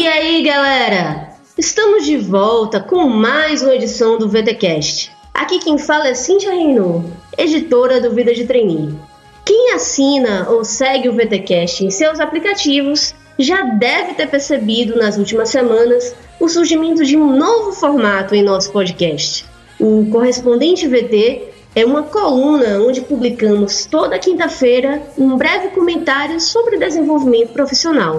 E 0.00 0.08
aí, 0.08 0.42
galera? 0.42 1.28
Estamos 1.58 2.06
de 2.06 2.16
volta 2.16 2.80
com 2.80 3.06
mais 3.06 3.60
uma 3.60 3.74
edição 3.74 4.16
do 4.16 4.30
VTcast. 4.30 5.12
Aqui 5.34 5.58
quem 5.58 5.76
fala 5.76 6.08
é 6.08 6.14
Cintia 6.14 6.52
Reinaud, 6.52 7.04
editora 7.36 8.00
do 8.00 8.10
Vida 8.10 8.32
de 8.32 8.46
Treininho. 8.46 8.98
Quem 9.44 9.74
assina 9.74 10.48
ou 10.48 10.64
segue 10.64 11.10
o 11.10 11.12
VTcast 11.12 11.84
em 11.84 11.90
seus 11.90 12.18
aplicativos 12.18 13.14
já 13.38 13.60
deve 13.60 14.14
ter 14.14 14.26
percebido 14.26 14.96
nas 14.96 15.18
últimas 15.18 15.50
semanas 15.50 16.16
o 16.40 16.48
surgimento 16.48 17.04
de 17.04 17.18
um 17.18 17.36
novo 17.36 17.72
formato 17.72 18.34
em 18.34 18.42
nosso 18.42 18.72
podcast. 18.72 19.44
O 19.78 20.08
Correspondente 20.10 20.88
VT 20.88 21.42
é 21.76 21.84
uma 21.84 22.04
coluna 22.04 22.80
onde 22.80 23.02
publicamos 23.02 23.84
toda 23.84 24.18
quinta-feira 24.18 25.02
um 25.18 25.36
breve 25.36 25.68
comentário 25.68 26.40
sobre 26.40 26.78
desenvolvimento 26.78 27.52
profissional. 27.52 28.18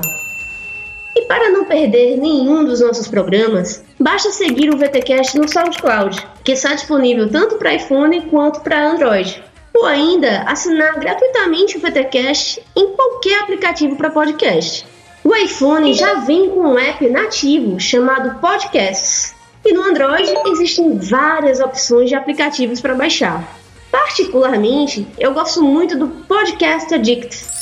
E 1.16 1.24
para 1.24 1.50
não 1.50 1.66
perder 1.66 2.18
nenhum 2.18 2.64
dos 2.64 2.80
nossos 2.80 3.08
programas, 3.08 3.84
basta 4.00 4.32
seguir 4.32 4.74
o 4.74 4.78
VTcast 4.78 5.38
no 5.38 5.48
SoundCloud, 5.48 6.26
que 6.44 6.54
está 6.54 6.74
disponível 6.74 7.30
tanto 7.30 7.58
para 7.58 7.74
iPhone 7.74 8.22
quanto 8.22 8.62
para 8.62 8.92
Android. 8.92 9.44
Ou 9.74 9.86
ainda 9.86 10.44
assinar 10.44 11.00
gratuitamente 11.00 11.78
o 11.78 11.82
VTcast 11.82 12.62
em 12.76 12.94
qualquer 12.94 13.42
aplicativo 13.42 13.96
para 13.96 14.10
podcast. 14.10 14.86
O 15.24 15.36
iPhone 15.36 15.94
já 15.94 16.16
vem 16.16 16.50
com 16.50 16.62
um 16.62 16.80
app 16.80 17.08
nativo 17.10 17.80
chamado 17.80 18.40
Podcasts. 18.40 19.36
E 19.64 19.74
no 19.74 19.84
Android 19.84 20.34
existem 20.48 20.98
várias 20.98 21.60
opções 21.60 22.10
de 22.10 22.16
aplicativos 22.16 22.82
para 22.82 22.96
baixar. 22.96 23.60
Particularmente, 23.92 25.06
eu 25.20 25.34
gosto 25.34 25.62
muito 25.62 25.98
do 25.98 26.08
Podcast 26.08 26.94
Addict. 26.94 27.61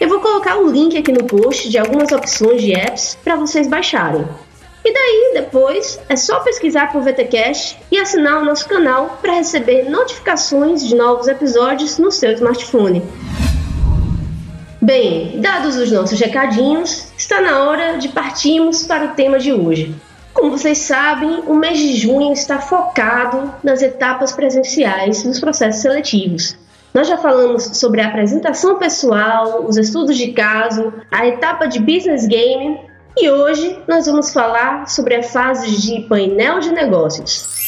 Eu 0.00 0.08
vou 0.08 0.18
colocar 0.18 0.56
o 0.56 0.66
link 0.66 0.96
aqui 0.96 1.12
no 1.12 1.24
post 1.24 1.68
de 1.68 1.76
algumas 1.76 2.10
opções 2.10 2.62
de 2.62 2.72
apps 2.72 3.18
para 3.22 3.36
vocês 3.36 3.68
baixarem. 3.68 4.26
E 4.82 4.94
daí, 4.94 5.32
depois, 5.34 6.00
é 6.08 6.16
só 6.16 6.40
pesquisar 6.40 6.90
por 6.90 7.02
VTcast 7.02 7.78
e 7.92 7.98
assinar 7.98 8.40
o 8.40 8.44
nosso 8.46 8.66
canal 8.66 9.18
para 9.20 9.34
receber 9.34 9.90
notificações 9.90 10.88
de 10.88 10.94
novos 10.94 11.28
episódios 11.28 11.98
no 11.98 12.10
seu 12.10 12.32
smartphone. 12.32 13.02
Bem, 14.80 15.38
dados 15.38 15.76
os 15.76 15.92
nossos 15.92 16.18
recadinhos, 16.18 17.08
está 17.18 17.42
na 17.42 17.64
hora 17.64 17.98
de 17.98 18.08
partirmos 18.08 18.82
para 18.84 19.04
o 19.04 19.08
tema 19.14 19.38
de 19.38 19.52
hoje. 19.52 19.94
Como 20.32 20.52
vocês 20.56 20.78
sabem, 20.78 21.42
o 21.46 21.54
mês 21.54 21.78
de 21.78 21.94
junho 21.94 22.32
está 22.32 22.58
focado 22.58 23.52
nas 23.62 23.82
etapas 23.82 24.32
presenciais 24.32 25.22
dos 25.22 25.38
processos 25.38 25.82
seletivos. 25.82 26.56
Nós 26.92 27.06
já 27.06 27.16
falamos 27.16 27.78
sobre 27.78 28.00
a 28.00 28.08
apresentação 28.08 28.76
pessoal, 28.76 29.64
os 29.64 29.76
estudos 29.76 30.16
de 30.16 30.32
caso, 30.32 30.92
a 31.10 31.26
etapa 31.26 31.66
de 31.66 31.78
business 31.78 32.26
game 32.26 32.80
e 33.16 33.30
hoje 33.30 33.78
nós 33.86 34.06
vamos 34.06 34.32
falar 34.32 34.88
sobre 34.88 35.14
a 35.14 35.22
fase 35.22 35.76
de 35.76 36.00
painel 36.02 36.58
de 36.58 36.72
negócios. 36.72 37.60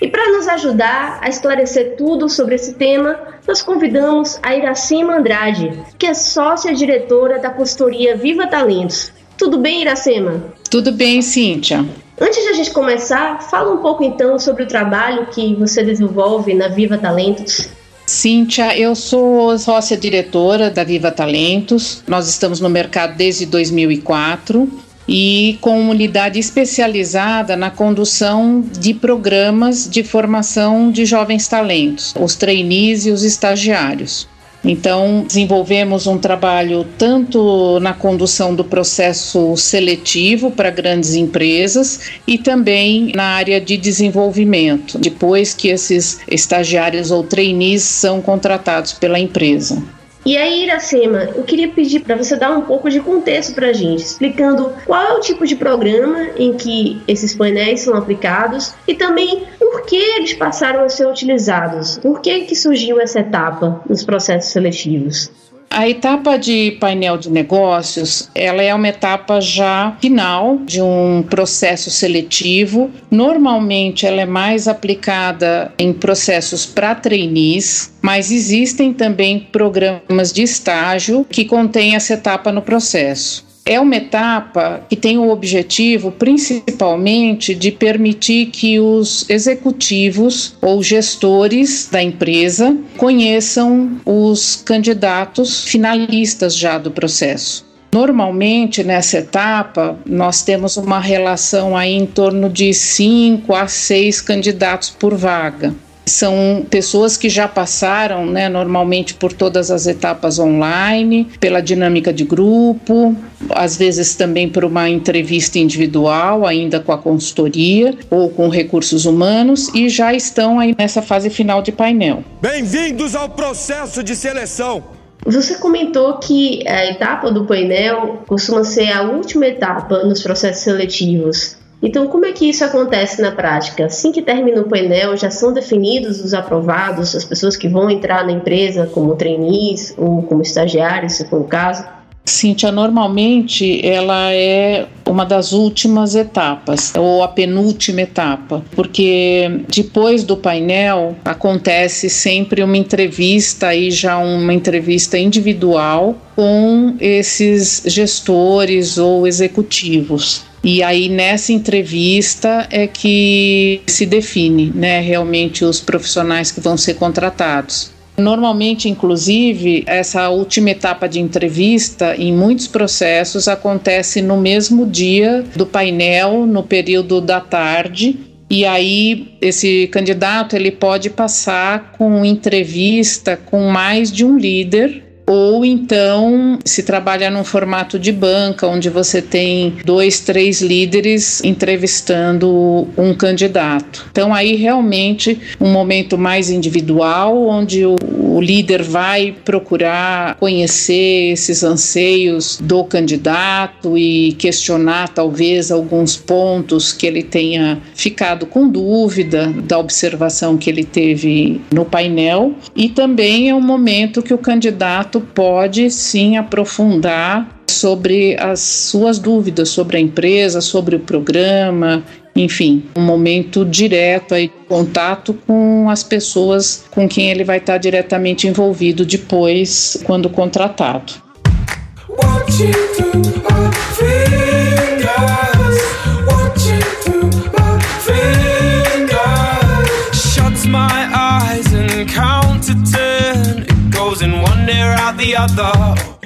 E 0.00 0.08
para 0.08 0.30
nos 0.30 0.48
ajudar 0.48 1.18
a 1.22 1.28
esclarecer 1.28 1.96
tudo 1.96 2.28
sobre 2.28 2.54
esse 2.54 2.74
tema, 2.74 3.18
nós 3.46 3.62
convidamos 3.62 4.38
a 4.42 4.54
Iracema 4.54 5.16
Andrade, 5.16 5.82
que 5.98 6.06
é 6.06 6.14
sócia 6.14 6.74
diretora 6.74 7.38
da 7.38 7.50
consultoria 7.50 8.16
Viva 8.16 8.46
Talentos. 8.46 9.12
Tudo 9.36 9.58
bem, 9.58 9.82
Iracema? 9.82 10.54
Tudo 10.70 10.92
bem, 10.92 11.20
Cíntia. 11.20 11.84
Antes 12.18 12.42
de 12.42 12.48
a 12.48 12.52
gente 12.54 12.70
começar, 12.70 13.42
fala 13.42 13.72
um 13.72 13.78
pouco 13.78 14.02
então 14.02 14.38
sobre 14.38 14.62
o 14.62 14.68
trabalho 14.68 15.26
que 15.26 15.54
você 15.54 15.82
desenvolve 15.82 16.54
na 16.54 16.68
Viva 16.68 16.96
Talentos. 16.96 17.68
Cíntia, 18.06 18.78
eu 18.78 18.94
sou 18.94 19.58
sócia 19.58 19.96
diretora 19.96 20.70
da 20.70 20.84
Viva 20.84 21.10
Talentos. 21.10 22.04
Nós 22.06 22.28
estamos 22.28 22.60
no 22.60 22.68
mercado 22.68 23.16
desde 23.16 23.44
2004 23.46 24.70
e 25.08 25.58
com 25.60 25.88
unidade 25.90 26.38
especializada 26.38 27.56
na 27.56 27.68
condução 27.68 28.64
de 28.78 28.94
programas 28.94 29.90
de 29.90 30.04
formação 30.04 30.90
de 30.90 31.04
jovens 31.04 31.48
talentos, 31.48 32.14
os 32.18 32.36
trainees 32.36 33.06
e 33.06 33.10
os 33.10 33.24
estagiários. 33.24 34.28
Então, 34.64 35.24
desenvolvemos 35.26 36.06
um 36.06 36.18
trabalho 36.18 36.84
tanto 36.98 37.78
na 37.80 37.94
condução 37.94 38.54
do 38.54 38.64
processo 38.64 39.56
seletivo 39.56 40.50
para 40.50 40.70
grandes 40.70 41.14
empresas 41.14 42.00
e 42.26 42.36
também 42.36 43.12
na 43.14 43.24
área 43.24 43.60
de 43.60 43.76
desenvolvimento, 43.76 44.98
depois 44.98 45.54
que 45.54 45.68
esses 45.68 46.20
estagiários 46.28 47.10
ou 47.10 47.22
trainees 47.22 47.82
são 47.82 48.20
contratados 48.20 48.92
pela 48.92 49.18
empresa. 49.18 49.80
E 50.26 50.36
aí, 50.36 50.64
Iracema, 50.64 51.22
eu 51.36 51.44
queria 51.44 51.68
pedir 51.68 52.00
para 52.00 52.16
você 52.16 52.34
dar 52.34 52.50
um 52.50 52.62
pouco 52.62 52.90
de 52.90 52.98
contexto 52.98 53.54
para 53.54 53.68
a 53.68 53.72
gente, 53.72 54.02
explicando 54.02 54.72
qual 54.84 55.00
é 55.00 55.12
o 55.12 55.20
tipo 55.20 55.46
de 55.46 55.54
programa 55.54 56.30
em 56.36 56.52
que 56.54 57.00
esses 57.06 57.32
painéis 57.32 57.82
são 57.82 57.94
aplicados 57.94 58.74
e 58.88 58.94
também 58.96 59.44
por 59.76 59.84
que 59.84 59.96
eles 59.96 60.32
passaram 60.32 60.84
a 60.84 60.88
ser 60.88 61.06
utilizados, 61.06 61.98
por 61.98 62.22
que, 62.22 62.46
que 62.46 62.56
surgiu 62.56 62.98
essa 62.98 63.20
etapa 63.20 63.82
nos 63.86 64.02
processos 64.02 64.50
seletivos. 64.50 65.30
A 65.68 65.86
etapa 65.86 66.38
de 66.38 66.78
painel 66.80 67.18
de 67.18 67.30
negócios, 67.30 68.30
ela 68.34 68.62
é 68.62 68.74
uma 68.74 68.88
etapa 68.88 69.38
já 69.38 69.94
final 70.00 70.56
de 70.64 70.80
um 70.80 71.22
processo 71.28 71.90
seletivo. 71.90 72.90
Normalmente 73.10 74.06
ela 74.06 74.22
é 74.22 74.24
mais 74.24 74.66
aplicada 74.66 75.70
em 75.78 75.92
processos 75.92 76.64
para 76.64 76.94
trainees, 76.94 77.92
mas 78.00 78.30
existem 78.30 78.94
também 78.94 79.40
programas 79.52 80.32
de 80.32 80.42
estágio 80.42 81.26
que 81.28 81.44
contêm 81.44 81.96
essa 81.96 82.14
etapa 82.14 82.50
no 82.50 82.62
processo. 82.62 83.45
É 83.68 83.80
uma 83.80 83.96
etapa 83.96 84.84
que 84.88 84.94
tem 84.94 85.18
o 85.18 85.28
objetivo, 85.28 86.12
principalmente, 86.12 87.52
de 87.52 87.72
permitir 87.72 88.46
que 88.46 88.78
os 88.78 89.28
executivos 89.28 90.54
ou 90.62 90.80
gestores 90.84 91.88
da 91.90 92.00
empresa 92.00 92.76
conheçam 92.96 94.00
os 94.06 94.62
candidatos 94.64 95.64
finalistas 95.64 96.56
já 96.56 96.78
do 96.78 96.92
processo. 96.92 97.66
Normalmente, 97.92 98.84
nessa 98.84 99.18
etapa, 99.18 99.98
nós 100.06 100.42
temos 100.42 100.76
uma 100.76 101.00
relação 101.00 101.76
aí 101.76 101.92
em 101.92 102.06
torno 102.06 102.48
de 102.48 102.72
5 102.72 103.52
a 103.52 103.66
6 103.66 104.20
candidatos 104.20 104.90
por 104.90 105.16
vaga 105.16 105.74
são 106.08 106.64
pessoas 106.70 107.16
que 107.16 107.28
já 107.28 107.48
passaram, 107.48 108.24
né, 108.24 108.48
normalmente 108.48 109.14
por 109.14 109.32
todas 109.32 109.70
as 109.70 109.86
etapas 109.86 110.38
online, 110.38 111.28
pela 111.40 111.60
dinâmica 111.60 112.12
de 112.12 112.24
grupo, 112.24 113.16
às 113.50 113.76
vezes 113.76 114.14
também 114.14 114.48
por 114.48 114.64
uma 114.64 114.88
entrevista 114.88 115.58
individual, 115.58 116.46
ainda 116.46 116.78
com 116.78 116.92
a 116.92 116.98
consultoria 116.98 117.92
ou 118.08 118.30
com 118.30 118.48
recursos 118.48 119.04
humanos, 119.04 119.68
e 119.74 119.88
já 119.88 120.14
estão 120.14 120.60
aí 120.60 120.74
nessa 120.78 121.02
fase 121.02 121.28
final 121.28 121.60
de 121.60 121.72
painel. 121.72 122.22
Bem-vindos 122.40 123.16
ao 123.16 123.28
processo 123.28 124.02
de 124.02 124.14
seleção. 124.14 124.96
Você 125.26 125.56
comentou 125.56 126.18
que 126.18 126.62
a 126.68 126.86
etapa 126.86 127.32
do 127.32 127.46
painel 127.46 128.22
costuma 128.28 128.62
ser 128.62 128.92
a 128.92 129.02
última 129.02 129.46
etapa 129.46 130.04
nos 130.04 130.22
processos 130.22 130.62
seletivos. 130.62 131.55
Então, 131.82 132.08
como 132.08 132.24
é 132.24 132.32
que 132.32 132.48
isso 132.48 132.64
acontece 132.64 133.20
na 133.20 133.30
prática? 133.32 133.86
Assim 133.86 134.10
que 134.10 134.22
termina 134.22 134.62
o 134.62 134.68
painel, 134.68 135.16
já 135.16 135.30
são 135.30 135.52
definidos 135.52 136.20
os 136.20 136.32
aprovados, 136.32 137.14
as 137.14 137.24
pessoas 137.24 137.56
que 137.56 137.68
vão 137.68 137.90
entrar 137.90 138.24
na 138.24 138.32
empresa 138.32 138.86
como 138.86 139.14
trainees 139.14 139.94
ou 139.96 140.22
como 140.22 140.42
estagiários, 140.42 141.14
se 141.14 141.28
for 141.28 141.40
o 141.40 141.44
caso? 141.44 141.84
Cíntia, 142.24 142.72
normalmente 142.72 143.80
ela 143.86 144.32
é 144.32 144.88
uma 145.06 145.24
das 145.24 145.52
últimas 145.52 146.16
etapas, 146.16 146.92
ou 146.96 147.22
a 147.22 147.28
penúltima 147.28 148.00
etapa, 148.00 148.64
porque 148.74 149.60
depois 149.72 150.24
do 150.24 150.36
painel 150.36 151.14
acontece 151.24 152.10
sempre 152.10 152.64
uma 152.64 152.76
entrevista, 152.76 153.68
aí 153.68 153.92
já 153.92 154.18
uma 154.18 154.52
entrevista 154.52 155.16
individual 155.16 156.16
com 156.34 156.96
esses 156.98 157.84
gestores 157.86 158.98
ou 158.98 159.24
executivos. 159.24 160.44
E 160.66 160.82
aí 160.82 161.08
nessa 161.08 161.52
entrevista 161.52 162.66
é 162.72 162.88
que 162.88 163.80
se 163.86 164.04
define, 164.04 164.72
né, 164.74 164.98
realmente 164.98 165.64
os 165.64 165.80
profissionais 165.80 166.50
que 166.50 166.60
vão 166.60 166.76
ser 166.76 166.94
contratados. 166.94 167.92
Normalmente, 168.18 168.88
inclusive, 168.88 169.84
essa 169.86 170.28
última 170.28 170.70
etapa 170.70 171.08
de 171.08 171.20
entrevista, 171.20 172.16
em 172.16 172.32
muitos 172.32 172.66
processos, 172.66 173.46
acontece 173.46 174.20
no 174.20 174.40
mesmo 174.40 174.86
dia 174.86 175.44
do 175.54 175.64
painel, 175.66 176.44
no 176.46 176.64
período 176.64 177.20
da 177.20 177.38
tarde. 177.38 178.18
E 178.50 178.64
aí 178.64 179.36
esse 179.40 179.86
candidato 179.92 180.56
ele 180.56 180.72
pode 180.72 181.10
passar 181.10 181.92
com 181.92 182.24
entrevista 182.24 183.36
com 183.36 183.68
mais 183.68 184.10
de 184.10 184.24
um 184.24 184.36
líder 184.36 185.05
ou 185.26 185.64
então 185.64 186.58
se 186.64 186.82
trabalha 186.82 187.28
num 187.30 187.42
formato 187.42 187.98
de 187.98 188.12
banca, 188.12 188.66
onde 188.66 188.88
você 188.88 189.20
tem 189.20 189.74
dois, 189.84 190.20
três 190.20 190.62
líderes 190.62 191.42
entrevistando 191.42 192.86
um 192.96 193.12
candidato. 193.12 194.06
Então, 194.10 194.32
aí 194.32 194.54
realmente 194.54 195.38
um 195.60 195.70
momento 195.70 196.16
mais 196.16 196.48
individual, 196.48 197.46
onde 197.48 197.84
o, 197.84 197.96
o 198.02 198.40
líder 198.40 198.82
vai 198.82 199.34
procurar 199.44 200.36
conhecer 200.36 201.32
esses 201.32 201.64
anseios 201.64 202.58
do 202.62 202.84
candidato 202.84 203.98
e 203.98 204.32
questionar 204.34 205.08
talvez 205.08 205.70
alguns 205.70 206.16
pontos 206.16 206.92
que 206.92 207.06
ele 207.06 207.22
tenha 207.22 207.80
ficado 207.94 208.46
com 208.46 208.68
dúvida 208.68 209.52
da 209.64 209.78
observação 209.78 210.56
que 210.56 210.70
ele 210.70 210.84
teve 210.84 211.60
no 211.72 211.84
painel. 211.84 212.54
E 212.74 212.88
também 212.88 213.48
é 213.48 213.54
um 213.54 213.60
momento 213.60 214.22
que 214.22 214.34
o 214.34 214.38
candidato 214.38 215.15
pode 215.20 215.90
sim 215.90 216.36
aprofundar 216.36 217.56
sobre 217.70 218.36
as 218.40 218.60
suas 218.60 219.18
dúvidas 219.18 219.68
sobre 219.68 219.98
a 219.98 220.00
empresa, 220.00 220.60
sobre 220.60 220.96
o 220.96 221.00
programa, 221.00 222.02
enfim, 222.34 222.84
um 222.96 223.02
momento 223.02 223.64
direto 223.64 224.34
aí, 224.34 224.50
contato 224.68 225.34
com 225.46 225.88
as 225.88 226.02
pessoas 226.02 226.84
com 226.90 227.08
quem 227.08 227.30
ele 227.30 227.44
vai 227.44 227.58
estar 227.58 227.78
diretamente 227.78 228.46
envolvido 228.46 229.04
depois, 229.04 230.02
quando 230.04 230.28
contratado. 230.28 231.14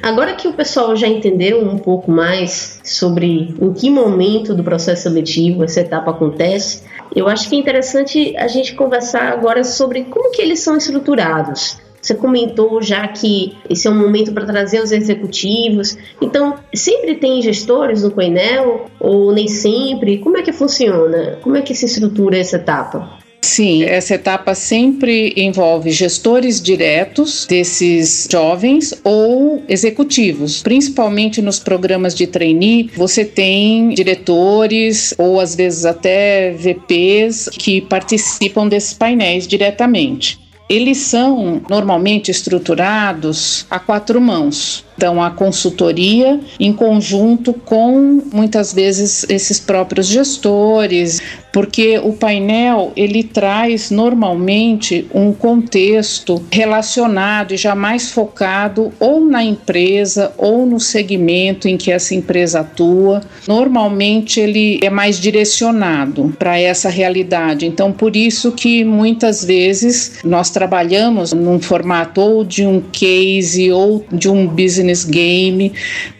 Agora 0.02 0.34
que 0.34 0.46
o 0.46 0.52
pessoal 0.52 0.94
já 0.94 1.08
entendeu 1.08 1.62
um 1.62 1.78
pouco 1.78 2.10
mais 2.10 2.80
sobre 2.84 3.54
em 3.60 3.72
que 3.72 3.88
momento 3.88 4.54
do 4.54 4.62
processo 4.62 5.04
seletivo 5.04 5.64
essa 5.64 5.80
etapa 5.80 6.10
acontece, 6.10 6.82
eu 7.14 7.26
acho 7.26 7.48
que 7.48 7.56
é 7.56 7.58
interessante 7.58 8.36
a 8.36 8.46
gente 8.46 8.74
conversar 8.74 9.32
agora 9.32 9.64
sobre 9.64 10.04
como 10.04 10.30
que 10.32 10.42
eles 10.42 10.60
são 10.60 10.76
estruturados. 10.76 11.78
Você 12.00 12.14
comentou 12.14 12.80
já 12.82 13.06
que 13.08 13.56
esse 13.68 13.86
é 13.86 13.90
um 13.90 13.98
momento 13.98 14.32
para 14.32 14.46
trazer 14.46 14.82
os 14.82 14.90
executivos. 14.90 15.98
Então, 16.20 16.56
sempre 16.74 17.14
tem 17.14 17.42
gestores 17.42 18.02
no 18.02 18.10
painel 18.10 18.86
ou 18.98 19.32
nem 19.32 19.48
sempre? 19.48 20.18
Como 20.18 20.36
é 20.38 20.42
que 20.42 20.52
funciona? 20.52 21.38
Como 21.42 21.56
é 21.56 21.62
que 21.62 21.74
se 21.74 21.84
estrutura 21.84 22.38
essa 22.38 22.56
etapa? 22.56 23.18
Sim, 23.42 23.84
essa 23.84 24.14
etapa 24.14 24.54
sempre 24.54 25.32
envolve 25.36 25.90
gestores 25.90 26.60
diretos 26.60 27.46
desses 27.46 28.28
jovens 28.30 28.94
ou 29.02 29.62
executivos. 29.68 30.62
Principalmente 30.62 31.40
nos 31.40 31.58
programas 31.58 32.14
de 32.14 32.26
trainee, 32.26 32.90
você 32.94 33.24
tem 33.24 33.88
diretores 33.90 35.14
ou 35.16 35.40
às 35.40 35.54
vezes 35.54 35.84
até 35.84 36.50
VPs 36.52 37.48
que 37.52 37.80
participam 37.80 38.68
desses 38.68 38.92
painéis 38.92 39.46
diretamente. 39.46 40.38
Eles 40.70 40.98
são 40.98 41.60
normalmente 41.68 42.30
estruturados 42.30 43.66
a 43.68 43.80
quatro 43.80 44.20
mãos. 44.20 44.84
Então, 45.00 45.22
a 45.22 45.30
consultoria 45.30 46.38
em 46.60 46.74
conjunto 46.74 47.54
com 47.54 48.22
muitas 48.30 48.70
vezes 48.74 49.24
esses 49.30 49.58
próprios 49.58 50.06
gestores, 50.06 51.22
porque 51.50 51.98
o 51.98 52.12
painel 52.12 52.92
ele 52.94 53.22
traz 53.22 53.90
normalmente 53.90 55.06
um 55.14 55.32
contexto 55.32 56.44
relacionado 56.52 57.54
e 57.54 57.56
jamais 57.56 58.10
focado 58.10 58.92
ou 59.00 59.24
na 59.24 59.42
empresa 59.42 60.32
ou 60.36 60.66
no 60.66 60.78
segmento 60.78 61.66
em 61.66 61.78
que 61.78 61.90
essa 61.90 62.14
empresa 62.14 62.60
atua. 62.60 63.22
Normalmente 63.48 64.38
ele 64.38 64.80
é 64.82 64.90
mais 64.90 65.18
direcionado 65.18 66.34
para 66.38 66.60
essa 66.60 66.90
realidade. 66.90 67.64
Então, 67.64 67.90
por 67.90 68.14
isso 68.14 68.52
que 68.52 68.84
muitas 68.84 69.42
vezes 69.42 70.20
nós 70.22 70.50
trabalhamos 70.60 71.32
num 71.32 71.58
formato 71.58 72.20
ou 72.20 72.44
de 72.44 72.66
um 72.66 72.82
case 72.82 73.72
ou 73.72 74.04
de 74.12 74.28
um 74.28 74.46
business 74.46 75.04
game, 75.04 75.72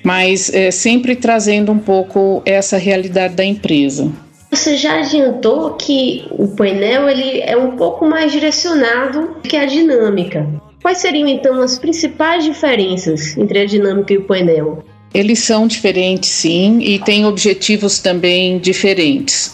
mas 0.03 0.51
é, 0.55 0.71
sempre 0.71 1.15
trazendo 1.15 1.71
um 1.71 1.79
pouco 1.79 2.41
essa 2.47 2.79
realidade 2.79 3.35
da 3.35 3.45
empresa. 3.45 4.11
Você 4.51 4.79
já 4.79 5.01
adiantou 5.01 5.75
que 5.75 6.25
o 6.31 6.49
painel 6.49 7.07
ele 7.07 7.43
é 7.43 7.55
um 7.55 7.77
pouco 7.77 8.07
mais 8.07 8.33
direcionado 8.33 9.37
que 9.43 9.59
a 9.59 9.67
dinâmica. 9.67 10.49
Quais 10.81 10.97
seriam 10.97 11.29
então 11.29 11.61
as 11.61 11.79
principais 11.79 12.43
diferenças 12.43 13.37
entre 13.37 13.59
a 13.59 13.67
dinâmica 13.67 14.15
e 14.15 14.17
o 14.17 14.25
painel? 14.25 14.83
Eles 15.13 15.41
são 15.41 15.67
diferentes, 15.67 16.31
sim, 16.31 16.79
e 16.81 16.99
têm 16.99 17.27
objetivos 17.27 17.99
também 17.99 18.59
diferentes. 18.59 19.53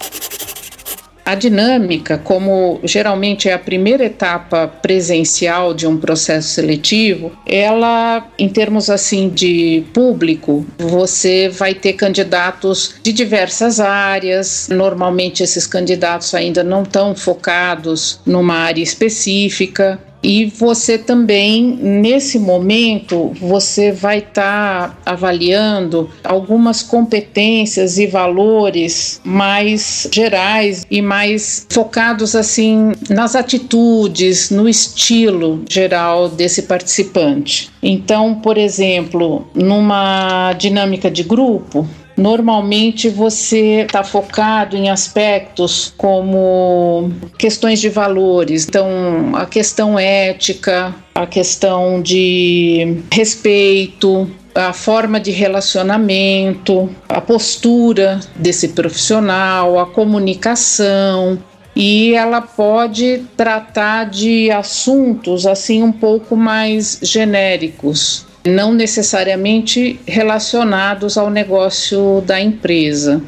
A 1.26 1.34
dinâmica, 1.34 2.16
como 2.18 2.78
geralmente 2.84 3.48
é 3.48 3.52
a 3.52 3.58
primeira 3.58 4.04
etapa 4.04 4.68
presencial 4.68 5.74
de 5.74 5.84
um 5.84 5.96
processo 5.96 6.50
seletivo, 6.50 7.32
ela, 7.44 8.24
em 8.38 8.48
termos 8.48 8.88
assim 8.88 9.28
de 9.28 9.82
público, 9.92 10.64
você 10.78 11.48
vai 11.48 11.74
ter 11.74 11.94
candidatos 11.94 12.94
de 13.02 13.12
diversas 13.12 13.80
áreas. 13.80 14.68
Normalmente 14.70 15.42
esses 15.42 15.66
candidatos 15.66 16.32
ainda 16.32 16.62
não 16.62 16.84
estão 16.84 17.12
focados 17.12 18.20
numa 18.24 18.54
área 18.54 18.82
específica. 18.82 19.98
E 20.28 20.46
você 20.46 20.98
também, 20.98 21.78
nesse 21.80 22.36
momento, 22.36 23.30
você 23.40 23.92
vai 23.92 24.18
estar 24.18 24.88
tá 24.88 24.98
avaliando 25.06 26.10
algumas 26.24 26.82
competências 26.82 27.96
e 27.96 28.08
valores 28.08 29.20
mais 29.22 30.08
gerais 30.12 30.84
e 30.90 31.00
mais 31.00 31.64
focados 31.70 32.34
assim 32.34 32.90
nas 33.08 33.36
atitudes, 33.36 34.50
no 34.50 34.68
estilo 34.68 35.62
geral 35.70 36.28
desse 36.28 36.62
participante. 36.62 37.70
Então, 37.80 38.34
por 38.34 38.58
exemplo, 38.58 39.46
numa 39.54 40.52
dinâmica 40.54 41.08
de 41.08 41.22
grupo, 41.22 41.86
Normalmente 42.16 43.10
você 43.10 43.82
está 43.82 44.02
focado 44.02 44.74
em 44.76 44.88
aspectos 44.88 45.92
como 45.96 47.10
questões 47.36 47.78
de 47.78 47.90
valores, 47.90 48.66
então 48.66 49.34
a 49.34 49.44
questão 49.44 49.98
ética, 49.98 50.94
a 51.14 51.26
questão 51.26 52.00
de 52.00 53.02
respeito, 53.12 54.30
a 54.54 54.72
forma 54.72 55.20
de 55.20 55.30
relacionamento, 55.30 56.88
a 57.06 57.20
postura 57.20 58.18
desse 58.34 58.68
profissional, 58.68 59.78
a 59.78 59.84
comunicação, 59.84 61.38
e 61.76 62.14
ela 62.14 62.40
pode 62.40 63.24
tratar 63.36 64.04
de 64.04 64.50
assuntos 64.50 65.46
assim 65.46 65.82
um 65.82 65.92
pouco 65.92 66.34
mais 66.34 66.98
genéricos, 67.02 68.24
não 68.46 68.72
necessariamente 68.72 70.00
relacionados 70.06 71.18
ao 71.18 71.30
negócio 71.30 72.22
da 72.24 72.40
empresa. 72.40 73.22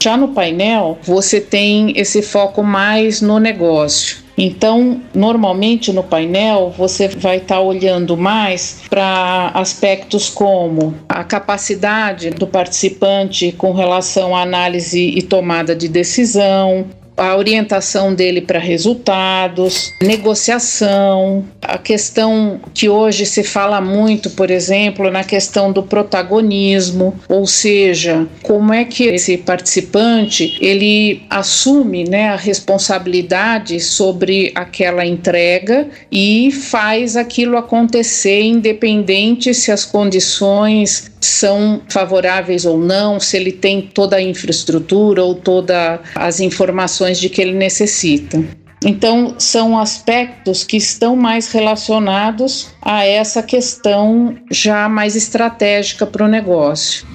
Já 0.00 0.16
no 0.16 0.28
painel, 0.28 0.98
você 1.02 1.40
tem 1.40 1.92
esse 1.96 2.20
foco 2.20 2.62
mais 2.62 3.20
no 3.20 3.38
negócio. 3.38 4.24
Então, 4.36 5.00
normalmente 5.14 5.92
no 5.92 6.02
painel, 6.02 6.74
você 6.76 7.08
vai 7.08 7.36
estar 7.36 7.54
tá 7.56 7.60
olhando 7.60 8.16
mais 8.16 8.80
para 8.90 9.52
aspectos 9.54 10.28
como 10.28 10.94
a 11.08 11.22
capacidade 11.22 12.30
do 12.30 12.46
participante 12.46 13.52
com 13.52 13.72
relação 13.72 14.34
à 14.34 14.42
análise 14.42 15.00
e 15.00 15.22
tomada 15.22 15.74
de 15.74 15.88
decisão, 15.88 16.84
a 17.16 17.36
orientação 17.36 18.14
dele 18.14 18.40
para 18.40 18.58
resultados, 18.58 19.92
negociação, 20.02 21.44
a 21.62 21.78
questão 21.78 22.60
que 22.72 22.88
hoje 22.88 23.24
se 23.24 23.44
fala 23.44 23.80
muito, 23.80 24.30
por 24.30 24.50
exemplo, 24.50 25.10
na 25.10 25.22
questão 25.22 25.72
do 25.72 25.82
protagonismo, 25.82 27.14
ou 27.28 27.46
seja, 27.46 28.26
como 28.42 28.72
é 28.72 28.84
que 28.84 29.04
esse 29.04 29.36
participante 29.36 30.56
ele 30.60 31.22
assume 31.30 32.04
né, 32.04 32.28
a 32.28 32.36
responsabilidade 32.36 33.78
sobre 33.80 34.52
aquela 34.54 35.06
entrega 35.06 35.88
e 36.10 36.50
faz 36.50 37.16
aquilo 37.16 37.56
acontecer 37.56 38.42
independente 38.42 39.54
se 39.54 39.70
as 39.70 39.84
condições 39.84 41.13
são 41.24 41.82
favoráveis 41.88 42.64
ou 42.64 42.78
não, 42.78 43.18
se 43.18 43.36
ele 43.36 43.52
tem 43.52 43.82
toda 43.82 44.16
a 44.16 44.22
infraestrutura 44.22 45.22
ou 45.22 45.34
todas 45.34 46.00
as 46.14 46.40
informações 46.40 47.18
de 47.18 47.28
que 47.28 47.40
ele 47.40 47.54
necessita. 47.54 48.42
Então, 48.84 49.34
são 49.38 49.78
aspectos 49.78 50.62
que 50.62 50.76
estão 50.76 51.16
mais 51.16 51.50
relacionados 51.50 52.68
a 52.82 53.04
essa 53.04 53.42
questão 53.42 54.36
já 54.50 54.88
mais 54.90 55.16
estratégica 55.16 56.06
para 56.06 56.24
o 56.24 56.28
negócio. 56.28 57.06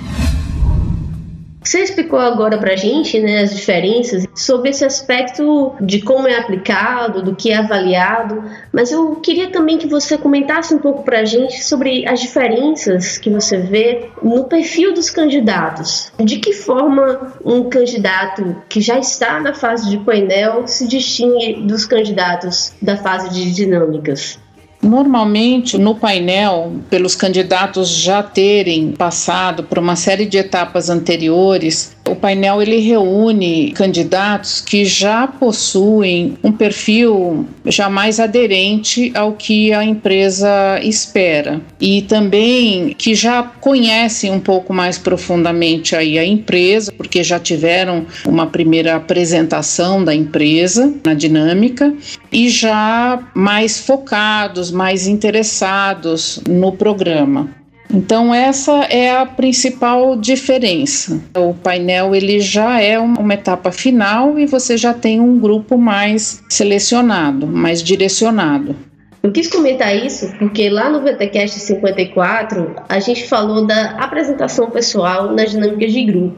Você 1.62 1.82
explicou 1.82 2.20
agora 2.20 2.58
para 2.58 2.74
a 2.74 2.76
gente 2.76 3.20
né, 3.20 3.42
as 3.42 3.56
diferenças 3.56 4.26
sobre 4.34 4.70
esse 4.70 4.86
aspecto 4.86 5.76
de 5.82 6.02
como 6.02 6.28
é 6.28 6.38
aplicado, 6.38 7.22
do 7.22 7.36
que 7.36 7.52
é 7.52 7.58
avaliado, 7.58 8.44
mas 8.72 8.92
eu 8.92 9.18
queria 9.18 9.52
também 9.52 9.78
que 9.78 9.88
você 9.88 10.18
comentasse 10.18 10.74
um 10.74 10.80
pouco 10.80 11.04
para 11.04 11.20
a 11.20 11.26
gente 11.26 11.64
sobre 11.64 12.08
as 12.08 12.22
diferenças 12.22 13.18
que 13.18 13.30
você 13.30 13.58
vê 13.58 14.10
no 14.24 14.46
perfil 14.46 14.94
dos 14.94 15.10
candidatos. 15.10 16.12
De 16.18 16.38
que 16.38 16.54
forma 16.54 17.34
um 17.44 17.70
candidato 17.70 18.56
que 18.70 18.80
já 18.80 18.98
está 18.98 19.40
na 19.40 19.54
fase 19.54 19.90
de 19.90 19.98
painel 19.98 20.66
se 20.66 20.88
distingue 20.88 21.62
dos 21.62 21.86
candidatos 21.86 22.74
da 22.82 22.96
fase 22.96 23.30
de 23.30 23.54
dinâmicas? 23.54 24.40
Normalmente, 24.82 25.78
no 25.78 25.96
painel, 25.96 26.74
pelos 26.90 27.14
candidatos 27.14 27.90
já 27.90 28.24
terem 28.24 28.94
passado 28.94 29.64
por 29.64 29.78
uma 29.78 29.96
série 29.96 30.26
de 30.26 30.38
etapas 30.38 30.90
anteriores, 30.90 31.96
o 32.08 32.16
painel 32.16 32.62
ele 32.62 32.80
reúne 32.80 33.72
candidatos 33.74 34.62
que 34.62 34.86
já 34.86 35.28
possuem 35.28 36.38
um 36.44 36.52
perfil 36.52 37.46
já 37.66 37.90
mais 37.90 38.20
aderente 38.20 39.12
ao 39.14 39.34
que 39.34 39.74
a 39.74 39.84
empresa 39.84 40.80
espera. 40.82 41.62
E 41.80 42.02
também 42.04 42.96
que 42.98 43.14
já 43.14 43.44
conhecem 43.44 44.32
um 44.32 44.40
pouco 44.40 44.74
mais 44.74 44.98
profundamente 44.98 45.96
aí 45.96 46.18
a 46.18 46.26
empresa, 46.26 46.92
porque 46.94 47.22
já 47.22 47.38
tiveram 47.38 48.06
uma 48.26 48.48
primeira 48.48 48.96
apresentação 48.96 50.04
da 50.04 50.16
empresa 50.16 50.94
na 51.06 51.14
dinâmica 51.14 51.94
e 52.32 52.50
já 52.50 53.20
mais 53.34 53.80
focados, 53.80 54.72
mais 54.72 55.08
interessados 55.08 56.42
no 56.48 56.72
programa. 56.72 57.50
Então 57.92 58.34
essa 58.34 58.84
é 58.84 59.12
a 59.12 59.26
principal 59.26 60.16
diferença. 60.16 61.20
O 61.36 61.56
painel 61.56 62.14
ele 62.14 62.40
já 62.40 62.80
é 62.80 63.00
uma 63.00 63.34
etapa 63.34 63.72
final 63.72 64.38
e 64.38 64.46
você 64.46 64.78
já 64.78 64.94
tem 64.94 65.20
um 65.20 65.40
grupo 65.40 65.76
mais 65.76 66.44
selecionado, 66.48 67.48
mais 67.48 67.82
direcionado. 67.82 68.76
Eu 69.24 69.32
quis 69.32 69.48
comentar 69.48 69.94
isso 69.96 70.32
porque 70.38 70.70
lá 70.70 70.90
no 70.90 71.02
VTcast 71.02 71.60
54 71.60 72.76
a 72.88 73.00
gente 73.00 73.28
falou 73.28 73.66
da 73.66 73.92
apresentação 73.98 74.70
pessoal 74.70 75.34
nas 75.34 75.52
dinâmicas 75.52 75.92
de 75.92 76.06
grupo. 76.06 76.36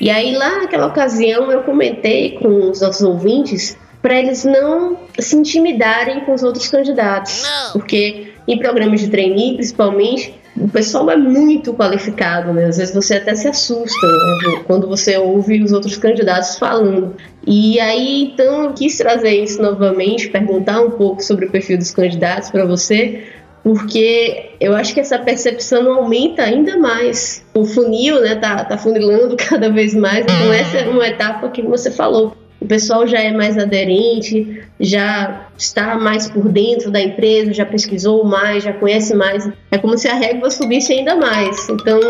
E 0.00 0.10
aí 0.10 0.34
lá 0.34 0.58
naquela 0.58 0.88
ocasião 0.88 1.52
eu 1.52 1.62
comentei 1.62 2.32
com 2.32 2.70
os 2.70 2.80
nossos 2.80 3.02
ouvintes 3.02 3.78
para 4.04 4.18
eles 4.18 4.44
não 4.44 4.98
se 5.18 5.34
intimidarem 5.34 6.26
com 6.26 6.34
os 6.34 6.42
outros 6.42 6.68
candidatos, 6.68 7.42
porque 7.72 8.34
em 8.46 8.58
programas 8.58 9.00
de 9.00 9.08
trainee, 9.08 9.54
principalmente, 9.54 10.38
o 10.54 10.68
pessoal 10.68 11.10
é 11.10 11.16
muito 11.16 11.72
qualificado, 11.72 12.52
né? 12.52 12.66
Às 12.66 12.76
vezes 12.76 12.94
você 12.94 13.14
até 13.14 13.34
se 13.34 13.48
assusta 13.48 14.06
né? 14.06 14.62
quando 14.66 14.86
você 14.86 15.16
ouve 15.16 15.62
os 15.62 15.72
outros 15.72 15.96
candidatos 15.96 16.58
falando. 16.58 17.16
E 17.46 17.80
aí, 17.80 18.24
então, 18.24 18.64
eu 18.64 18.72
quis 18.74 18.98
trazer 18.98 19.42
isso 19.42 19.62
novamente, 19.62 20.28
perguntar 20.28 20.82
um 20.82 20.90
pouco 20.90 21.22
sobre 21.22 21.46
o 21.46 21.50
perfil 21.50 21.78
dos 21.78 21.90
candidatos 21.90 22.50
para 22.50 22.66
você, 22.66 23.24
porque 23.62 24.50
eu 24.60 24.76
acho 24.76 24.92
que 24.92 25.00
essa 25.00 25.18
percepção 25.18 25.90
aumenta 25.90 26.42
ainda 26.42 26.76
mais. 26.76 27.42
O 27.54 27.64
funil, 27.64 28.20
né, 28.20 28.34
tá, 28.34 28.66
tá 28.66 28.76
funilando 28.76 29.34
cada 29.48 29.70
vez 29.70 29.94
mais. 29.94 30.24
Então, 30.24 30.52
essa 30.52 30.76
é 30.76 30.88
uma 30.90 31.08
etapa 31.08 31.48
que 31.48 31.62
você 31.62 31.90
falou 31.90 32.36
o 32.64 32.66
pessoal 32.66 33.06
já 33.06 33.20
é 33.20 33.30
mais 33.30 33.58
aderente, 33.58 34.62
já 34.80 35.48
está 35.56 35.96
mais 35.98 36.28
por 36.30 36.48
dentro 36.48 36.90
da 36.90 37.00
empresa, 37.00 37.52
já 37.52 37.66
pesquisou 37.66 38.24
mais, 38.24 38.64
já 38.64 38.72
conhece 38.72 39.14
mais. 39.14 39.46
É 39.70 39.76
como 39.76 39.98
se 39.98 40.08
a 40.08 40.14
régua 40.14 40.50
subisse 40.50 40.92
ainda 40.94 41.14
mais. 41.14 41.68
Então, 41.68 42.00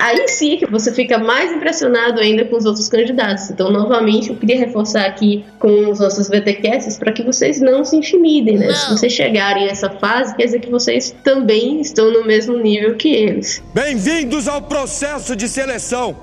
aí 0.00 0.26
sim 0.26 0.56
que 0.56 0.66
você 0.66 0.92
fica 0.92 1.16
mais 1.16 1.52
impressionado 1.52 2.20
ainda 2.20 2.44
com 2.44 2.56
os 2.56 2.64
outros 2.66 2.88
candidatos. 2.88 3.50
Então, 3.50 3.70
novamente, 3.70 4.30
eu 4.30 4.36
queria 4.36 4.58
reforçar 4.58 5.06
aqui 5.06 5.44
com 5.60 5.90
os 5.90 6.00
nossos 6.00 6.28
VTCasts 6.28 6.98
para 6.98 7.12
que 7.12 7.22
vocês 7.22 7.60
não 7.60 7.84
se 7.84 7.94
intimidem, 7.94 8.58
né? 8.58 8.66
Não. 8.66 8.74
Se 8.74 8.90
vocês 8.90 9.12
chegarem 9.12 9.68
a 9.68 9.70
essa 9.70 9.88
fase, 9.90 10.34
quer 10.34 10.46
dizer 10.46 10.60
que 10.60 10.70
vocês 10.70 11.14
também 11.22 11.80
estão 11.80 12.12
no 12.12 12.26
mesmo 12.26 12.56
nível 12.56 12.96
que 12.96 13.14
eles. 13.14 13.62
Bem-vindos 13.72 14.48
ao 14.48 14.60
processo 14.60 15.36
de 15.36 15.48
seleção. 15.48 16.16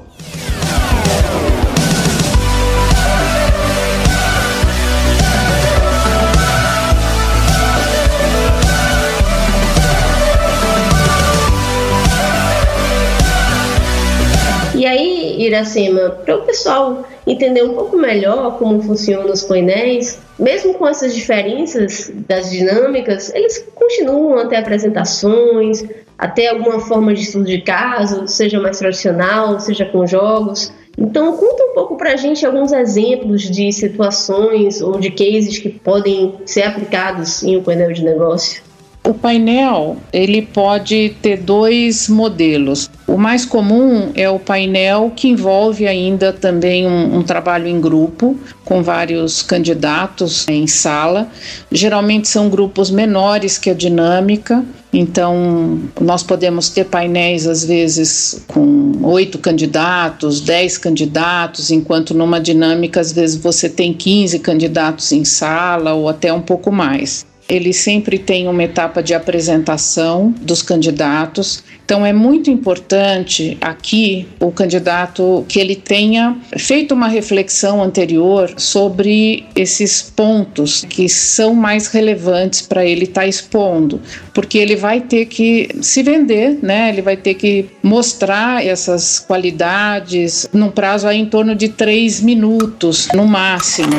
Iracema, 15.48 16.10
para 16.10 16.38
o 16.38 16.42
pessoal 16.44 17.06
entender 17.26 17.64
um 17.64 17.74
pouco 17.74 17.98
melhor 17.98 18.58
como 18.58 18.82
funcionam 18.82 19.32
os 19.32 19.44
painéis, 19.44 20.20
mesmo 20.40 20.74
com 20.76 20.88
essas 20.88 21.14
diferenças 21.14 22.12
das 22.28 22.50
dinâmicas, 22.50 23.34
eles 23.34 23.66
continuam 23.76 24.38
até 24.38 24.58
apresentações, 24.58 25.84
até 26.18 26.48
alguma 26.48 26.80
forma 26.80 27.14
de 27.14 27.22
estudo 27.22 27.46
de 27.46 27.62
caso, 27.62 28.28
seja 28.28 28.60
mais 28.60 28.80
tradicional, 28.80 29.60
seja 29.60 29.86
com 29.86 30.06
jogos. 30.08 30.72
Então, 30.98 31.38
conta 31.38 31.64
um 31.64 31.74
pouco 31.76 31.96
para 31.96 32.14
a 32.14 32.16
gente 32.16 32.44
alguns 32.44 32.72
exemplos 32.72 33.44
de 33.44 33.72
situações 33.72 34.82
ou 34.82 35.00
de 35.00 35.12
cases 35.12 35.60
que 35.60 35.70
podem 35.70 36.36
ser 36.44 36.64
aplicados 36.64 37.44
em 37.44 37.58
um 37.58 37.64
painel 37.64 37.94
de 37.94 38.04
negócio. 38.04 38.67
O 39.08 39.14
painel 39.14 39.96
ele 40.12 40.42
pode 40.42 41.16
ter 41.22 41.38
dois 41.38 42.10
modelos. 42.10 42.90
O 43.08 43.16
mais 43.16 43.46
comum 43.46 44.12
é 44.14 44.30
o 44.30 44.38
painel 44.38 45.14
que 45.16 45.30
envolve 45.30 45.88
ainda 45.88 46.34
também 46.34 46.86
um, 46.86 47.20
um 47.20 47.24
trabalho 47.24 47.68
em 47.68 47.80
grupo 47.80 48.38
com 48.66 48.84
vários 48.84 49.42
candidatos 49.42 50.46
em 50.50 50.68
sala. 50.68 51.30
Geralmente 51.72 52.28
são 52.28 52.50
grupos 52.50 52.92
menores 52.92 53.58
que 53.58 53.70
a 53.70 53.74
dinâmica. 53.74 54.62
Então, 54.92 55.80
nós 56.02 56.22
podemos 56.22 56.68
ter 56.68 56.84
painéis, 56.84 57.48
às 57.48 57.64
vezes, 57.64 58.44
com 58.46 58.92
oito 59.04 59.38
candidatos, 59.40 60.42
dez 60.42 60.78
candidatos, 60.78 61.72
enquanto 61.72 62.14
numa 62.14 62.42
dinâmica, 62.42 63.00
às 63.00 63.14
vezes, 63.14 63.38
você 63.38 63.70
tem 63.70 63.94
15 63.94 64.40
candidatos 64.40 65.14
em 65.14 65.24
sala 65.24 65.94
ou 65.94 66.10
até 66.10 66.34
um 66.34 66.42
pouco 66.42 66.74
mais. 66.74 67.26
Ele 67.50 67.72
sempre 67.72 68.20
tem 68.20 68.48
uma 68.48 68.64
etapa 68.64 69.02
de 69.02 69.14
apresentação 69.14 70.32
dos 70.42 70.62
candidatos. 70.62 71.64
Então 71.88 72.06
é 72.06 72.12
muito 72.12 72.52
importante 72.52 73.58
aqui 73.62 74.28
o 74.42 74.52
candidato 74.52 75.46
que 75.48 75.58
ele 75.58 75.74
tenha 75.74 76.36
feito 76.58 76.94
uma 76.94 77.08
reflexão 77.08 77.82
anterior 77.82 78.54
sobre 78.58 79.46
esses 79.56 80.02
pontos 80.02 80.84
que 80.84 81.08
são 81.08 81.56
mais 81.56 81.88
relevantes 81.88 82.62
para 82.62 82.86
ele 82.86 83.06
estar 83.06 83.22
tá 83.22 83.28
expondo, 83.28 84.02
porque 84.34 84.58
ele 84.58 84.76
vai 84.76 85.00
ter 85.00 85.28
que 85.28 85.70
se 85.82 86.04
vender, 86.04 86.60
né? 86.62 86.90
Ele 86.90 87.02
vai 87.02 87.16
ter 87.16 87.36
que 87.36 87.70
mostrar 87.82 88.66
essas 88.66 89.18
qualidades 89.18 90.46
num 90.52 90.70
prazo 90.70 91.08
aí 91.08 91.18
em 91.18 91.26
torno 91.26 91.56
de 91.56 91.70
três 91.70 92.20
minutos 92.20 93.08
no 93.14 93.26
máximo. 93.26 93.96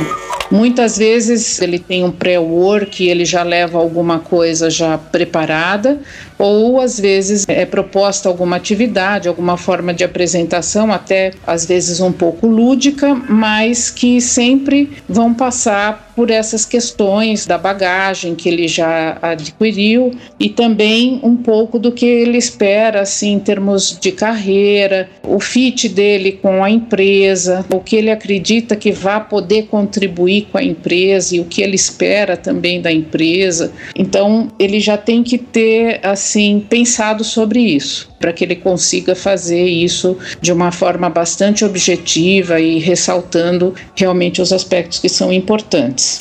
Muitas 0.51 0.97
vezes 0.97 1.61
ele 1.61 1.79
tem 1.79 2.05
um 2.05 2.11
pré-work, 2.11 3.07
ele 3.07 3.25
já 3.25 3.43
leva 3.43 3.79
alguma 3.79 4.19
coisa 4.19 4.71
já 4.71 4.97
preparada, 4.97 6.01
ou 6.39 6.81
às 6.81 6.99
vezes 6.99 7.45
é 7.49 7.67
proposta 7.67 8.29
alguma 8.29 8.57
atividade, 8.57 9.29
alguma 9.29 9.57
forma 9.57 9.93
de 9.93 10.05
apresentação, 10.05 10.93
até 10.93 11.33
às 11.47 11.67
vezes 11.67 12.01
um 12.01 12.13
pouco 12.13 12.47
lúdica, 12.47 13.15
mas 13.15 13.91
que 13.91 14.21
sempre 14.21 14.91
vão 15.09 15.35
passar 15.35 16.13
por 16.15 16.31
essas 16.31 16.65
questões 16.65 17.47
da 17.47 17.57
bagagem 17.57 18.35
que 18.35 18.49
ele 18.49 18.67
já 18.67 19.19
adquiriu 19.23 20.13
e 20.39 20.49
também 20.49 21.21
um 21.23 21.37
pouco 21.37 21.79
do 21.79 21.93
que 21.93 22.07
ele 22.07 22.37
espera 22.37 23.03
assim 23.03 23.35
em 23.35 23.39
termos 23.39 23.97
de 24.01 24.11
carreira, 24.13 25.09
o 25.23 25.39
fit 25.39 25.89
dele 25.89 26.33
com 26.33 26.63
a 26.65 26.71
empresa, 26.71 27.65
o 27.73 27.81
que 27.81 27.97
ele 27.97 28.11
acredita 28.11 28.75
que 28.75 28.91
vai 28.91 29.23
poder 29.25 29.67
contribuir 29.67 30.49
com 30.51 30.59
a 30.59 30.63
empresa 30.63 31.37
e 31.37 31.41
o 31.41 31.45
que 31.45 31.63
ele 31.63 31.77
espera 31.77 32.37
também 32.37 32.81
da 32.81 32.93
empresa. 32.93 33.73
Então, 33.95 34.49
ele 34.59 34.81
já 34.81 34.97
tem 34.97 35.23
que 35.23 35.39
ter 35.39 36.01
assim 36.03 36.28
assim 36.29 36.61
pensado 36.69 37.25
sobre 37.25 37.61
isso, 37.61 38.11
para 38.21 38.33
que 38.33 38.45
ele 38.45 38.55
consiga 38.55 39.15
fazer 39.15 39.65
isso 39.65 40.19
de 40.41 40.53
uma 40.53 40.71
forma 40.71 41.09
bastante 41.09 41.65
objetiva 41.65 42.61
e 42.61 42.79
ressaltando 42.79 43.75
realmente 43.95 44.43
os 44.43 44.53
aspectos 44.53 44.99
que 44.99 45.09
são 45.09 45.33
importantes. 45.33 46.21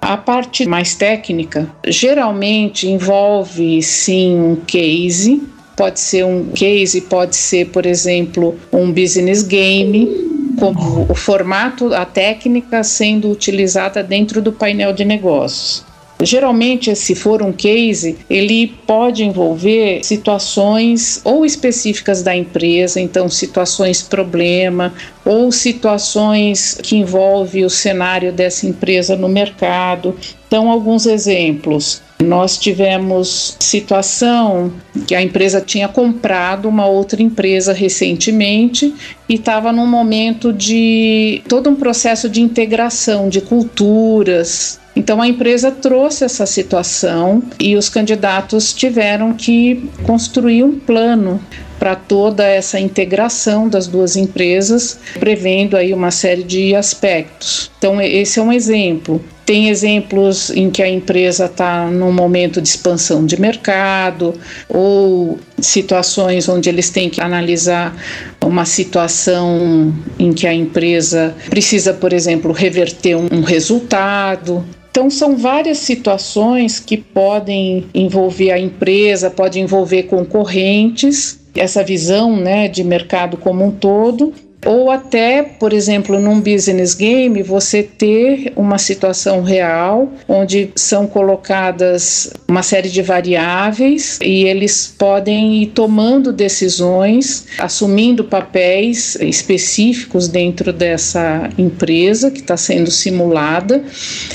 A 0.00 0.16
parte 0.16 0.66
mais 0.66 0.94
técnica 0.94 1.70
geralmente 1.86 2.86
envolve 2.86 3.82
sim 3.82 4.36
um 4.36 4.56
case, 4.56 5.42
pode 5.74 5.98
ser 6.00 6.24
um 6.24 6.50
case, 6.50 7.00
pode 7.02 7.34
ser, 7.34 7.68
por 7.68 7.86
exemplo, 7.86 8.58
um 8.70 8.92
business 8.92 9.42
game 9.42 10.30
como 10.58 11.06
o 11.10 11.14
formato, 11.14 11.94
a 11.94 12.04
técnica 12.04 12.84
sendo 12.84 13.30
utilizada 13.30 14.02
dentro 14.02 14.42
do 14.42 14.52
painel 14.52 14.92
de 14.92 15.04
negócios. 15.04 15.91
Geralmente, 16.24 16.94
se 16.94 17.14
for 17.14 17.42
um 17.42 17.52
case, 17.52 18.16
ele 18.30 18.68
pode 18.86 19.24
envolver 19.24 20.04
situações 20.04 21.20
ou 21.24 21.44
específicas 21.44 22.22
da 22.22 22.34
empresa, 22.34 23.00
então 23.00 23.28
situações 23.28 24.02
problema, 24.02 24.92
ou 25.24 25.50
situações 25.50 26.78
que 26.82 26.96
envolvem 26.96 27.64
o 27.64 27.70
cenário 27.70 28.32
dessa 28.32 28.66
empresa 28.66 29.16
no 29.16 29.28
mercado. 29.28 30.16
Então, 30.46 30.70
alguns 30.70 31.06
exemplos. 31.06 32.02
Nós 32.22 32.56
tivemos 32.56 33.56
situação 33.58 34.72
que 35.08 35.14
a 35.14 35.20
empresa 35.20 35.60
tinha 35.60 35.88
comprado 35.88 36.68
uma 36.68 36.86
outra 36.86 37.20
empresa 37.20 37.72
recentemente 37.72 38.94
e 39.28 39.34
estava 39.34 39.72
num 39.72 39.88
momento 39.88 40.52
de 40.52 41.42
todo 41.48 41.68
um 41.68 41.74
processo 41.74 42.28
de 42.28 42.40
integração 42.40 43.28
de 43.28 43.40
culturas, 43.40 44.78
então 44.94 45.20
a 45.20 45.28
empresa 45.28 45.70
trouxe 45.70 46.24
essa 46.24 46.44
situação 46.44 47.42
e 47.58 47.76
os 47.76 47.88
candidatos 47.88 48.72
tiveram 48.72 49.32
que 49.32 49.90
construir 50.04 50.62
um 50.62 50.78
plano 50.78 51.40
para 51.82 51.96
toda 51.96 52.44
essa 52.46 52.78
integração 52.78 53.68
das 53.68 53.88
duas 53.88 54.14
empresas, 54.14 55.00
prevendo 55.18 55.76
aí 55.76 55.92
uma 55.92 56.12
série 56.12 56.44
de 56.44 56.76
aspectos. 56.76 57.72
Então 57.76 58.00
esse 58.00 58.38
é 58.38 58.42
um 58.42 58.52
exemplo. 58.52 59.20
Tem 59.44 59.68
exemplos 59.68 60.50
em 60.50 60.70
que 60.70 60.80
a 60.80 60.88
empresa 60.88 61.46
está 61.46 61.86
num 61.86 62.12
momento 62.12 62.62
de 62.62 62.68
expansão 62.68 63.26
de 63.26 63.40
mercado 63.40 64.32
ou 64.68 65.40
situações 65.58 66.48
onde 66.48 66.68
eles 66.68 66.88
têm 66.88 67.10
que 67.10 67.20
analisar 67.20 67.96
uma 68.40 68.64
situação 68.64 69.92
em 70.20 70.32
que 70.32 70.46
a 70.46 70.54
empresa 70.54 71.34
precisa, 71.50 71.92
por 71.92 72.12
exemplo, 72.12 72.52
reverter 72.52 73.16
um, 73.16 73.42
resultado. 73.42 74.64
Então, 74.92 75.08
são 75.08 75.38
várias 75.38 75.78
situações 75.78 76.78
que 76.78 76.98
podem 76.98 77.86
envolver 77.94 78.50
a 78.50 78.58
empresa, 78.58 79.30
pode 79.30 79.58
envolver 79.58 80.02
concorrentes, 80.02 81.40
essa 81.54 81.82
visão 81.82 82.36
né, 82.36 82.68
de 82.68 82.84
mercado 82.84 83.38
como 83.38 83.64
um 83.64 83.70
todo, 83.70 84.34
ou 84.64 84.90
até, 84.90 85.42
por 85.42 85.72
exemplo, 85.72 86.20
num 86.20 86.40
business 86.40 86.94
game, 86.94 87.42
você 87.42 87.82
ter 87.82 88.52
uma 88.54 88.78
situação 88.78 89.42
real 89.42 90.12
onde 90.28 90.70
são 90.76 91.06
colocadas 91.06 92.32
uma 92.46 92.62
série 92.62 92.88
de 92.88 93.02
variáveis 93.02 94.18
e 94.22 94.44
eles 94.44 94.94
podem 94.96 95.62
ir 95.62 95.66
tomando 95.68 96.32
decisões, 96.32 97.46
assumindo 97.58 98.24
papéis 98.24 99.16
específicos 99.16 100.28
dentro 100.28 100.72
dessa 100.72 101.50
empresa 101.58 102.30
que 102.30 102.40
está 102.40 102.56
sendo 102.56 102.90
simulada, 102.90 103.82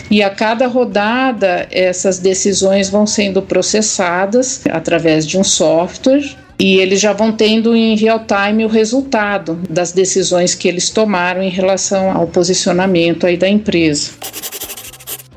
e 0.09 0.21
a 0.21 0.29
cada 0.29 0.67
rodada 0.67 1.67
essas 1.71 2.19
decisões 2.19 2.89
vão 2.89 3.07
sendo 3.07 3.41
processadas 3.41 4.61
através 4.69 5.25
de 5.25 5.37
um 5.37 5.43
software 5.43 6.46
e 6.59 6.77
eles 6.77 6.99
já 6.99 7.13
vão 7.13 7.31
tendo 7.31 7.75
em 7.75 7.95
real 7.95 8.21
time 8.25 8.65
o 8.65 8.67
resultado 8.67 9.59
das 9.69 9.91
decisões 9.91 10.55
que 10.55 10.67
eles 10.67 10.89
tomaram 10.89 11.41
em 11.41 11.49
relação 11.49 12.11
ao 12.11 12.27
posicionamento 12.27 13.25
aí 13.27 13.37
da 13.37 13.47
empresa. 13.47 14.11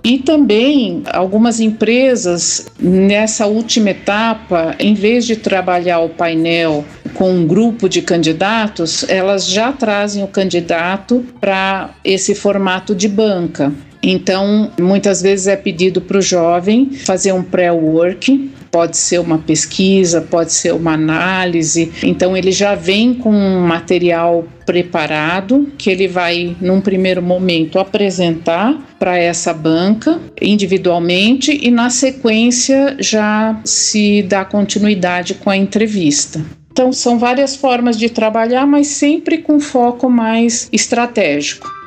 E 0.03 0.19
também 0.19 1.03
algumas 1.13 1.61
empresas 1.61 2.67
nessa 2.79 3.47
última 3.47 3.91
etapa, 3.91 4.75
em 4.79 4.95
vez 4.95 5.27
de 5.27 5.37
trabalhar 5.37 6.01
o 6.01 6.09
painel 6.09 6.85
com 7.13 7.31
um 7.31 7.47
grupo 7.47 7.87
de 7.87 8.01
candidatos, 8.01 9.05
elas 9.09 9.47
já 9.47 9.73
trazem 9.73 10.25
o 10.25 10.29
candidato 10.29 11.25
para 11.39 11.91
esse 12.03 12.35
formato 12.35 12.95
de 12.95 13.09
banca. 13.09 13.71
Então, 14.03 14.71
muitas 14.81 15.21
vezes 15.21 15.47
é 15.47 15.57
pedido 15.57 16.01
para 16.01 16.17
o 16.17 16.23
jovem 16.23 16.91
fazer 16.91 17.33
um 17.33 17.43
pré-work, 17.43 18.51
pode 18.71 18.97
ser 18.97 19.19
uma 19.19 19.39
pesquisa, 19.39 20.21
pode 20.21 20.53
ser 20.53 20.73
uma 20.73 20.93
análise. 20.93 21.93
Então, 22.03 22.37
ele 22.37 22.53
já 22.53 22.75
vem 22.75 23.15
com 23.15 23.31
um 23.31 23.61
material 23.67 24.45
preparado 24.65 25.73
que 25.77 25.91
ele 25.91 26.07
vai, 26.07 26.57
num 26.61 26.81
primeiro 26.81 27.21
momento, 27.21 27.79
apresentar 27.79 28.79
para 28.99 29.19
essa 29.19 29.53
banca 29.53 30.21
individualmente 30.41 31.59
e, 31.61 31.71
na 31.71 31.91
sequência, 31.91 32.97
já 33.01 33.61
se 33.65 34.23
dá 34.23 34.45
continuidade 34.45 35.35
com 35.35 35.51
a 35.51 35.57
entrevista. 35.57 36.41
Então, 36.71 36.93
são 36.93 37.19
várias 37.19 37.57
formas 37.57 37.99
de 37.99 38.09
trabalhar, 38.09 38.65
mas 38.67 38.87
sempre 38.87 39.39
com 39.39 39.59
foco 39.59 40.09
mais 40.09 40.69
estratégico. 40.73 41.80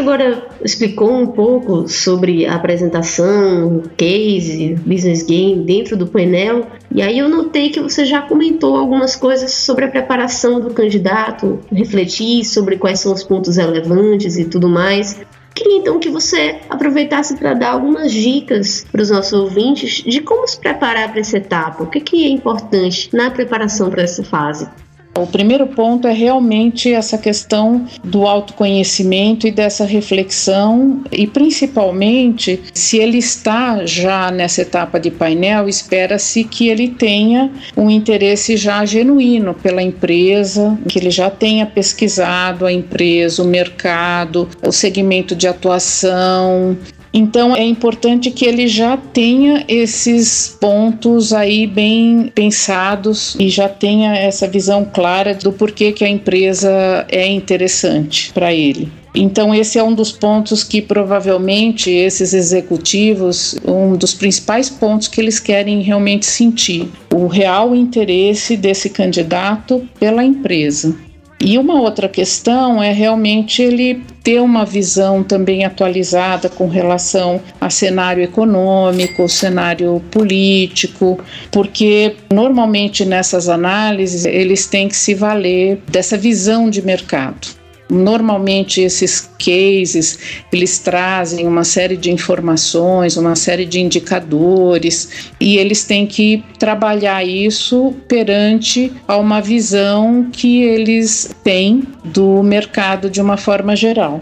Agora 0.00 0.48
explicou 0.64 1.12
um 1.12 1.26
pouco 1.26 1.88
sobre 1.88 2.46
a 2.46 2.54
apresentação, 2.54 3.82
case, 3.96 4.74
business 4.84 5.22
game 5.22 5.62
dentro 5.64 5.96
do 5.96 6.06
painel, 6.06 6.66
e 6.92 7.00
aí 7.02 7.18
eu 7.18 7.28
notei 7.28 7.70
que 7.70 7.80
você 7.80 8.04
já 8.04 8.22
comentou 8.22 8.76
algumas 8.76 9.14
coisas 9.14 9.52
sobre 9.52 9.84
a 9.84 9.88
preparação 9.88 10.60
do 10.60 10.70
candidato, 10.70 11.60
refletir 11.70 12.44
sobre 12.44 12.76
quais 12.76 13.00
são 13.00 13.12
os 13.12 13.22
pontos 13.22 13.56
relevantes 13.56 14.36
e 14.36 14.44
tudo 14.44 14.68
mais. 14.68 15.20
Queria 15.54 15.76
então 15.76 15.98
que 15.98 16.08
você 16.08 16.60
aproveitasse 16.70 17.36
para 17.36 17.54
dar 17.54 17.72
algumas 17.72 18.10
dicas 18.10 18.86
para 18.90 19.02
os 19.02 19.10
nossos 19.10 19.32
ouvintes 19.32 20.02
de 20.04 20.20
como 20.20 20.46
se 20.48 20.58
preparar 20.58 21.10
para 21.10 21.20
essa 21.20 21.36
etapa, 21.36 21.82
o 21.82 21.86
que, 21.86 22.00
que 22.00 22.24
é 22.24 22.28
importante 22.28 23.10
na 23.12 23.30
preparação 23.30 23.90
para 23.90 24.02
essa 24.02 24.24
fase. 24.24 24.68
O 25.16 25.26
primeiro 25.26 25.66
ponto 25.66 26.06
é 26.06 26.12
realmente 26.12 26.92
essa 26.92 27.18
questão 27.18 27.84
do 28.02 28.26
autoconhecimento 28.26 29.46
e 29.46 29.50
dessa 29.50 29.84
reflexão, 29.84 31.02
e 31.10 31.26
principalmente 31.26 32.62
se 32.72 32.98
ele 32.98 33.18
está 33.18 33.84
já 33.84 34.30
nessa 34.30 34.62
etapa 34.62 35.00
de 35.00 35.10
painel, 35.10 35.68
espera-se 35.68 36.44
que 36.44 36.68
ele 36.68 36.88
tenha 36.88 37.50
um 37.76 37.90
interesse 37.90 38.56
já 38.56 38.84
genuíno 38.84 39.52
pela 39.52 39.82
empresa, 39.82 40.78
que 40.88 40.98
ele 40.98 41.10
já 41.10 41.28
tenha 41.28 41.66
pesquisado 41.66 42.64
a 42.64 42.72
empresa, 42.72 43.42
o 43.42 43.46
mercado, 43.46 44.48
o 44.62 44.72
segmento 44.72 45.34
de 45.34 45.48
atuação, 45.48 46.78
então 47.12 47.56
é 47.56 47.64
importante 47.64 48.30
que 48.30 48.44
ele 48.44 48.68
já 48.68 48.96
tenha 48.96 49.64
esses 49.68 50.56
pontos 50.60 51.32
aí 51.32 51.66
bem 51.66 52.30
pensados 52.34 53.36
e 53.38 53.48
já 53.48 53.68
tenha 53.68 54.14
essa 54.14 54.46
visão 54.46 54.84
clara 54.84 55.34
do 55.34 55.52
porquê 55.52 55.92
que 55.92 56.04
a 56.04 56.08
empresa 56.08 57.06
é 57.08 57.26
interessante 57.26 58.32
para 58.32 58.52
ele. 58.54 58.90
Então, 59.12 59.52
esse 59.52 59.76
é 59.76 59.82
um 59.82 59.92
dos 59.92 60.12
pontos 60.12 60.62
que 60.62 60.80
provavelmente 60.80 61.90
esses 61.90 62.32
executivos, 62.32 63.58
um 63.66 63.96
dos 63.96 64.14
principais 64.14 64.70
pontos 64.70 65.08
que 65.08 65.20
eles 65.20 65.40
querem 65.40 65.82
realmente 65.82 66.24
sentir: 66.26 66.88
o 67.12 67.26
real 67.26 67.74
interesse 67.74 68.56
desse 68.56 68.88
candidato 68.88 69.84
pela 69.98 70.24
empresa. 70.24 70.94
E 71.42 71.56
uma 71.56 71.80
outra 71.80 72.06
questão 72.06 72.82
é 72.82 72.92
realmente 72.92 73.62
ele 73.62 74.02
ter 74.22 74.40
uma 74.40 74.64
visão 74.66 75.22
também 75.22 75.64
atualizada 75.64 76.50
com 76.50 76.68
relação 76.68 77.40
a 77.58 77.70
cenário 77.70 78.22
econômico, 78.22 79.26
cenário 79.26 80.02
político, 80.10 81.18
porque 81.50 82.16
normalmente 82.30 83.06
nessas 83.06 83.48
análises 83.48 84.26
eles 84.26 84.66
têm 84.66 84.88
que 84.88 84.96
se 84.96 85.14
valer 85.14 85.80
dessa 85.88 86.18
visão 86.18 86.68
de 86.68 86.82
mercado. 86.82 87.59
Normalmente 87.90 88.80
esses 88.80 89.28
cases, 89.38 90.44
eles 90.52 90.78
trazem 90.78 91.46
uma 91.46 91.64
série 91.64 91.96
de 91.96 92.10
informações, 92.10 93.16
uma 93.16 93.34
série 93.34 93.64
de 93.64 93.80
indicadores 93.80 95.30
e 95.40 95.58
eles 95.58 95.84
têm 95.84 96.06
que 96.06 96.44
trabalhar 96.58 97.26
isso 97.26 97.94
perante 98.06 98.92
a 99.08 99.16
uma 99.16 99.40
visão 99.40 100.28
que 100.30 100.62
eles 100.62 101.34
têm 101.42 101.82
do 102.04 102.42
mercado 102.42 103.10
de 103.10 103.20
uma 103.20 103.36
forma 103.36 103.74
geral. 103.74 104.20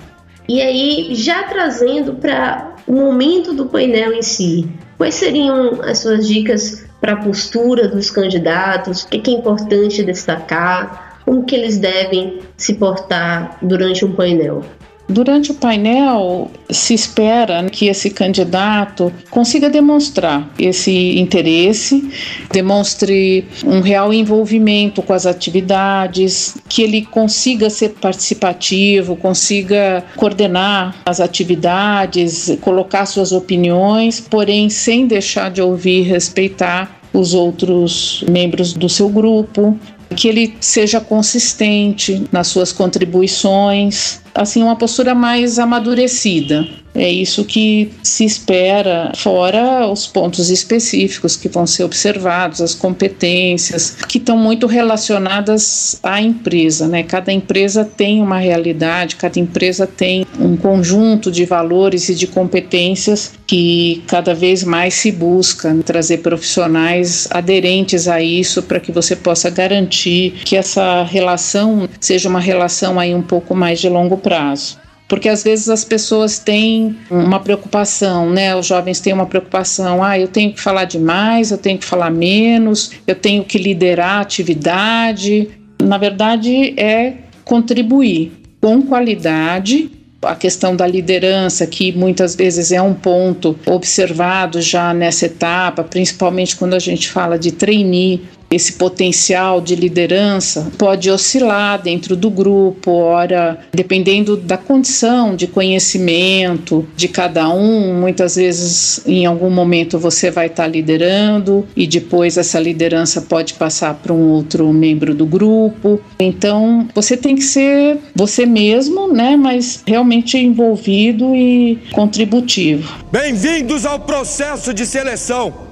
E 0.48 0.62
aí, 0.62 1.14
já 1.14 1.42
trazendo 1.42 2.14
para 2.14 2.74
o 2.86 2.92
momento 2.94 3.52
do 3.52 3.66
painel 3.66 4.14
em 4.14 4.22
si, 4.22 4.66
quais 4.96 5.14
seriam 5.14 5.82
as 5.82 5.98
suas 5.98 6.26
dicas 6.26 6.86
para 7.00 7.12
a 7.12 7.16
postura 7.16 7.86
dos 7.86 8.10
candidatos? 8.10 9.02
O 9.02 9.08
que 9.08 9.30
é 9.30 9.34
importante 9.34 10.02
destacar? 10.02 11.07
Como 11.28 11.44
que 11.44 11.54
eles 11.54 11.76
devem 11.76 12.38
se 12.56 12.72
portar 12.72 13.58
durante 13.60 14.02
um 14.02 14.12
painel? 14.12 14.64
Durante 15.06 15.50
o 15.50 15.54
painel, 15.54 16.50
se 16.70 16.94
espera 16.94 17.64
que 17.68 17.86
esse 17.86 18.08
candidato 18.08 19.12
consiga 19.30 19.68
demonstrar 19.68 20.50
esse 20.58 21.18
interesse, 21.18 22.10
demonstre 22.50 23.46
um 23.62 23.80
real 23.80 24.12
envolvimento 24.12 25.02
com 25.02 25.12
as 25.12 25.26
atividades, 25.26 26.56
que 26.66 26.80
ele 26.82 27.04
consiga 27.04 27.68
ser 27.68 27.90
participativo, 28.00 29.14
consiga 29.14 30.04
coordenar 30.16 30.94
as 31.04 31.20
atividades, 31.20 32.56
colocar 32.62 33.04
suas 33.04 33.32
opiniões, 33.32 34.18
porém 34.18 34.70
sem 34.70 35.06
deixar 35.06 35.50
de 35.50 35.60
ouvir 35.60 36.00
e 36.00 36.02
respeitar 36.04 36.98
os 37.12 37.34
outros 37.34 38.24
membros 38.30 38.72
do 38.72 38.88
seu 38.88 39.08
grupo, 39.08 39.78
que 40.16 40.28
ele 40.28 40.56
seja 40.60 41.00
consistente 41.00 42.24
nas 42.32 42.48
suas 42.48 42.72
contribuições, 42.72 44.20
assim 44.34 44.62
uma 44.62 44.76
postura 44.76 45.14
mais 45.14 45.58
amadurecida. 45.58 46.66
É 46.94 47.08
isso 47.08 47.44
que 47.44 47.92
se 48.02 48.24
espera, 48.24 49.12
fora 49.14 49.86
os 49.88 50.06
pontos 50.06 50.50
específicos 50.50 51.36
que 51.36 51.48
vão 51.48 51.66
ser 51.66 51.84
observados, 51.84 52.60
as 52.60 52.74
competências, 52.74 53.96
que 54.08 54.18
estão 54.18 54.36
muito 54.36 54.66
relacionadas 54.66 55.98
à 56.02 56.20
empresa. 56.20 56.88
Né? 56.88 57.02
Cada 57.02 57.32
empresa 57.32 57.84
tem 57.84 58.20
uma 58.20 58.38
realidade, 58.38 59.16
cada 59.16 59.38
empresa 59.38 59.86
tem 59.86 60.26
um 60.40 60.56
conjunto 60.56 61.30
de 61.30 61.44
valores 61.44 62.08
e 62.08 62.14
de 62.14 62.26
competências 62.26 63.32
que 63.46 64.02
cada 64.06 64.34
vez 64.34 64.64
mais 64.64 64.94
se 64.94 65.12
busca 65.12 65.74
trazer 65.84 66.18
profissionais 66.18 67.28
aderentes 67.30 68.08
a 68.08 68.20
isso 68.20 68.62
para 68.62 68.80
que 68.80 68.92
você 68.92 69.14
possa 69.14 69.48
garantir 69.50 70.34
que 70.44 70.56
essa 70.56 71.02
relação 71.04 71.88
seja 72.00 72.28
uma 72.28 72.40
relação 72.40 72.98
aí 72.98 73.14
um 73.14 73.22
pouco 73.22 73.54
mais 73.54 73.80
de 73.80 73.88
longo 73.88 74.16
prazo 74.16 74.78
porque 75.08 75.28
às 75.28 75.42
vezes 75.42 75.70
as 75.70 75.84
pessoas 75.84 76.38
têm 76.38 76.96
uma 77.10 77.40
preocupação, 77.40 78.28
né? 78.28 78.54
Os 78.54 78.66
jovens 78.66 79.00
têm 79.00 79.14
uma 79.14 79.26
preocupação, 79.26 80.04
ah, 80.04 80.18
eu 80.18 80.28
tenho 80.28 80.52
que 80.52 80.60
falar 80.60 80.84
demais, 80.84 81.50
eu 81.50 81.56
tenho 81.56 81.78
que 81.78 81.86
falar 81.86 82.10
menos, 82.10 82.92
eu 83.06 83.14
tenho 83.14 83.42
que 83.42 83.56
liderar 83.56 84.18
a 84.18 84.20
atividade. 84.20 85.48
Na 85.82 85.96
verdade, 85.96 86.78
é 86.78 87.14
contribuir 87.42 88.32
com 88.60 88.82
qualidade 88.82 89.90
a 90.20 90.34
questão 90.34 90.74
da 90.74 90.86
liderança, 90.86 91.66
que 91.66 91.92
muitas 91.92 92.34
vezes 92.34 92.72
é 92.72 92.82
um 92.82 92.92
ponto 92.92 93.56
observado 93.66 94.60
já 94.60 94.92
nessa 94.92 95.26
etapa, 95.26 95.84
principalmente 95.84 96.56
quando 96.56 96.74
a 96.74 96.78
gente 96.78 97.08
fala 97.08 97.38
de 97.38 97.52
trainee, 97.52 98.24
esse 98.50 98.74
potencial 98.74 99.60
de 99.60 99.74
liderança 99.74 100.70
pode 100.78 101.10
oscilar 101.10 101.80
dentro 101.82 102.16
do 102.16 102.30
grupo, 102.30 102.90
ora, 102.90 103.58
dependendo 103.72 104.36
da 104.36 104.56
condição 104.56 105.36
de 105.36 105.46
conhecimento 105.46 106.86
de 106.96 107.08
cada 107.08 107.48
um, 107.50 108.00
muitas 108.00 108.36
vezes 108.36 109.06
em 109.06 109.26
algum 109.26 109.50
momento 109.50 109.98
você 109.98 110.30
vai 110.30 110.46
estar 110.46 110.66
liderando 110.66 111.66
e 111.76 111.86
depois 111.86 112.36
essa 112.36 112.58
liderança 112.58 113.20
pode 113.22 113.54
passar 113.54 113.94
para 113.94 114.12
um 114.12 114.30
outro 114.30 114.72
membro 114.72 115.14
do 115.14 115.26
grupo. 115.26 116.00
Então, 116.18 116.88
você 116.94 117.16
tem 117.16 117.34
que 117.34 117.42
ser 117.42 117.98
você 118.14 118.46
mesmo, 118.46 119.12
né, 119.12 119.36
mas 119.36 119.82
realmente 119.86 120.38
envolvido 120.38 121.34
e 121.34 121.78
contributivo. 121.92 122.92
Bem-vindos 123.12 123.84
ao 123.84 124.00
processo 124.00 124.72
de 124.72 124.86
seleção. 124.86 125.68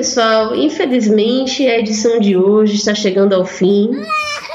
Pessoal, 0.00 0.56
infelizmente 0.56 1.66
a 1.66 1.78
edição 1.78 2.18
de 2.18 2.34
hoje 2.34 2.76
está 2.76 2.94
chegando 2.94 3.34
ao 3.34 3.44
fim. 3.44 3.90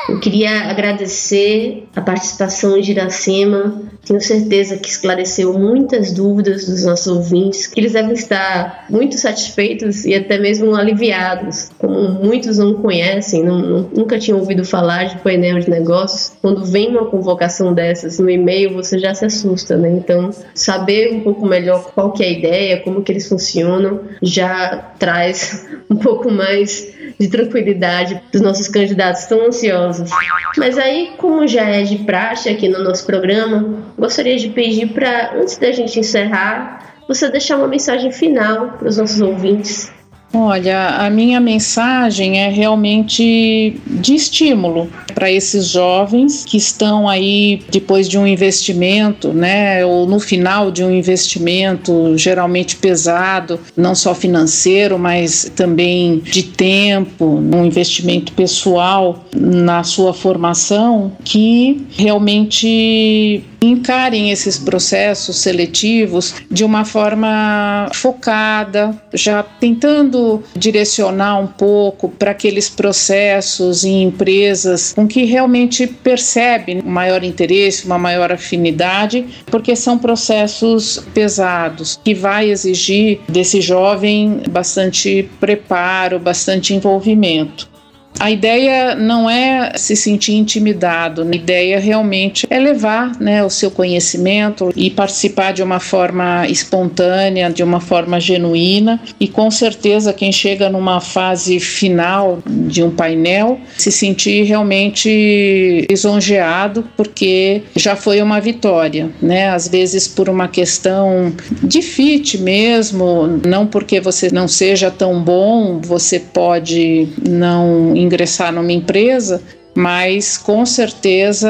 Eu 0.07 0.19
queria 0.19 0.69
agradecer 0.69 1.87
a 1.95 2.01
participação 2.01 2.79
de 2.79 2.91
Iracema. 2.91 3.81
Tenho 4.05 4.21
certeza 4.21 4.77
que 4.77 4.87
esclareceu 4.87 5.57
muitas 5.57 6.11
dúvidas 6.11 6.67
dos 6.67 6.85
nossos 6.85 7.07
ouvintes, 7.07 7.65
que 7.65 7.79
eles 7.79 7.93
devem 7.93 8.13
estar 8.13 8.85
muito 8.87 9.17
satisfeitos 9.17 10.05
e 10.05 10.13
até 10.13 10.37
mesmo 10.37 10.75
aliviados. 10.75 11.71
Como 11.79 12.23
muitos 12.23 12.59
não 12.59 12.75
conhecem, 12.75 13.43
não, 13.43 13.89
nunca 13.91 14.19
tinham 14.19 14.39
ouvido 14.39 14.63
falar 14.63 15.05
de 15.05 15.17
painel 15.17 15.59
de 15.59 15.71
negócios, 15.71 16.33
quando 16.39 16.63
vem 16.63 16.89
uma 16.89 17.05
convocação 17.05 17.73
dessas 17.73 18.19
no 18.19 18.29
e-mail, 18.29 18.73
você 18.73 18.99
já 18.99 19.13
se 19.15 19.25
assusta, 19.25 19.75
né? 19.75 19.89
Então, 19.89 20.29
saber 20.53 21.13
um 21.13 21.21
pouco 21.21 21.47
melhor 21.47 21.91
qual 21.95 22.11
que 22.11 22.23
é 22.23 22.27
a 22.27 22.31
ideia, 22.31 22.81
como 22.81 23.01
que 23.01 23.11
eles 23.11 23.27
funcionam, 23.27 24.01
já 24.21 24.93
traz 24.99 25.34
um 25.89 25.95
pouco 25.95 26.31
mais 26.31 26.93
de 27.19 27.27
tranquilidade 27.27 28.21
dos 28.31 28.41
nossos 28.41 28.67
candidatos 28.67 29.25
tão 29.25 29.45
ansiosos. 29.45 30.09
Mas 30.57 30.77
aí, 30.77 31.13
como 31.17 31.47
já 31.47 31.63
é 31.63 31.83
de 31.83 31.99
praxe 31.99 32.49
aqui 32.49 32.67
no 32.67 32.83
nosso 32.83 33.05
programa, 33.05 33.83
gostaria 33.97 34.37
de 34.37 34.49
pedir 34.49 34.87
para, 34.89 35.33
antes 35.35 35.57
da 35.57 35.71
gente 35.71 35.99
encerrar, 35.99 36.95
você 37.07 37.29
deixar 37.29 37.57
uma 37.57 37.67
mensagem 37.67 38.11
final 38.11 38.71
para 38.77 38.87
os 38.87 38.97
nossos 38.97 39.21
ouvintes 39.21 39.91
Olha, 40.33 40.89
a 40.97 41.09
minha 41.09 41.39
mensagem 41.39 42.39
é 42.39 42.49
realmente 42.49 43.79
de 43.87 44.15
estímulo 44.15 44.89
para 45.13 45.31
esses 45.31 45.69
jovens 45.69 46.43
que 46.43 46.57
estão 46.57 47.07
aí 47.07 47.61
depois 47.71 48.09
de 48.09 48.17
um 48.17 48.27
investimento, 48.27 49.31
né, 49.31 49.85
ou 49.85 50.05
no 50.05 50.19
final 50.19 50.71
de 50.71 50.83
um 50.83 50.91
investimento 50.91 52.17
geralmente 52.17 52.75
pesado, 52.75 53.59
não 53.77 53.95
só 53.95 54.13
financeiro, 54.13 54.99
mas 54.99 55.49
também 55.55 56.19
de 56.19 56.43
tempo, 56.43 57.25
um 57.25 57.65
investimento 57.65 58.33
pessoal 58.33 59.23
na 59.33 59.83
sua 59.83 60.13
formação, 60.13 61.13
que 61.23 61.87
realmente 61.97 63.41
encarem 63.61 64.31
esses 64.31 64.57
processos 64.57 65.37
seletivos 65.37 66.35
de 66.51 66.63
uma 66.63 66.85
forma 66.85 67.89
focada, 67.93 68.95
já 69.13 69.41
tentando 69.41 70.14
direcionar 70.55 71.39
um 71.39 71.47
pouco 71.47 72.09
para 72.09 72.31
aqueles 72.31 72.69
processos 72.69 73.83
em 73.83 74.03
empresas 74.03 74.93
com 74.93 75.07
que 75.07 75.23
realmente 75.25 75.87
percebem 75.87 76.81
um 76.83 76.89
maior 76.89 77.23
interesse, 77.23 77.85
uma 77.85 77.97
maior 77.97 78.31
afinidade, 78.31 79.25
porque 79.47 79.75
são 79.75 79.97
processos 79.97 81.03
pesados 81.13 81.99
que 82.03 82.13
vai 82.13 82.49
exigir 82.49 83.19
desse 83.27 83.61
jovem 83.61 84.41
bastante 84.49 85.29
preparo, 85.39 86.19
bastante 86.19 86.73
envolvimento. 86.73 87.74
A 88.19 88.31
ideia 88.31 88.95
não 88.95 89.29
é 89.29 89.73
se 89.75 89.95
sentir 89.95 90.33
intimidado, 90.33 91.27
a 91.29 91.35
ideia 91.35 91.79
realmente 91.79 92.47
é 92.49 92.57
levar 92.57 93.19
né, 93.19 93.43
o 93.43 93.49
seu 93.49 93.69
conhecimento 93.69 94.71
e 94.75 94.89
participar 94.89 95.51
de 95.51 95.61
uma 95.61 95.79
forma 95.79 96.47
espontânea, 96.47 97.49
de 97.49 97.63
uma 97.63 97.79
forma 97.79 98.19
genuína. 98.19 98.99
E 99.19 99.27
com 99.27 99.51
certeza, 99.51 100.13
quem 100.13 100.31
chega 100.31 100.69
numa 100.69 101.01
fase 101.01 101.59
final 101.59 102.39
de 102.45 102.81
um 102.83 102.91
painel 102.91 103.59
se 103.77 103.91
sentir 103.91 104.43
realmente 104.43 105.85
lisonjeado, 105.89 106.85
porque 106.95 107.63
já 107.75 107.95
foi 107.95 108.21
uma 108.21 108.39
vitória, 108.39 109.09
né? 109.21 109.49
Às 109.49 109.67
vezes 109.67 110.07
por 110.07 110.29
uma 110.29 110.47
questão 110.47 111.33
de 111.61 111.81
fit 111.81 112.37
mesmo, 112.37 113.39
não 113.45 113.67
porque 113.67 113.99
você 113.99 114.29
não 114.31 114.47
seja 114.47 114.89
tão 114.89 115.21
bom, 115.21 115.79
você 115.81 116.19
pode 116.19 117.07
não 117.27 117.95
ingressar 118.15 118.51
numa 118.51 118.71
empresa, 118.71 119.41
mas 119.75 120.37
com 120.37 120.65
certeza 120.65 121.49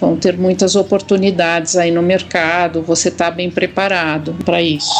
vão 0.00 0.16
ter 0.16 0.38
muitas 0.38 0.74
oportunidades 0.74 1.76
aí 1.76 1.90
no 1.90 2.02
mercado, 2.02 2.82
você 2.82 3.08
está 3.08 3.30
bem 3.30 3.50
preparado 3.50 4.34
para 4.44 4.62
isso. 4.62 4.94